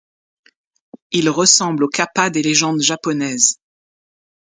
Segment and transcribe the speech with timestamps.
[1.11, 3.59] Il ressemble aux Kappa des légendes japonaises.